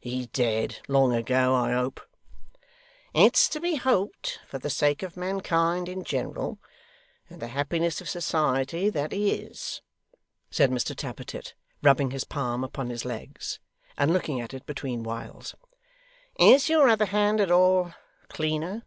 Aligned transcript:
He's 0.00 0.26
dead 0.28 0.78
long 0.88 1.12
ago, 1.14 1.54
I 1.54 1.72
hope.' 1.74 2.00
'It's 3.12 3.46
to 3.50 3.60
be 3.60 3.74
hoped, 3.76 4.40
for 4.48 4.58
the 4.58 4.70
sake 4.70 5.02
of 5.02 5.18
mankind 5.18 5.86
in 5.86 6.02
general 6.02 6.58
and 7.28 7.42
the 7.42 7.48
happiness 7.48 8.00
of 8.00 8.08
society, 8.08 8.88
that 8.88 9.12
he 9.12 9.32
is,' 9.34 9.82
said 10.50 10.70
Mr 10.70 10.96
Tappertit, 10.96 11.52
rubbing 11.82 12.10
his 12.10 12.24
palm 12.24 12.64
upon 12.64 12.88
his 12.88 13.04
legs, 13.04 13.60
and 13.98 14.14
looking 14.14 14.40
at 14.40 14.54
it 14.54 14.64
between 14.64 15.02
whiles. 15.02 15.54
'Is 16.38 16.70
your 16.70 16.88
other 16.88 17.04
hand 17.04 17.38
at 17.38 17.50
all 17.50 17.92
cleaner? 18.30 18.86